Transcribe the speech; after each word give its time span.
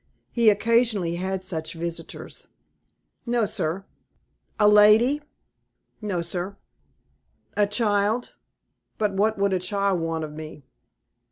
He 0.31 0.49
occasionally 0.49 1.17
had 1.17 1.45
such 1.45 1.75
visitors. 1.75 2.47
"No, 3.23 3.45
sir." 3.45 3.85
"A 4.59 4.67
lady?" 4.67 5.21
"No, 6.01 6.23
sir." 6.23 6.57
"A 7.55 7.67
child? 7.67 8.33
But 8.97 9.13
what 9.13 9.37
could 9.37 9.53
a 9.53 9.59
child 9.59 9.99
want 9.99 10.23
of 10.23 10.31
me?" 10.33 10.63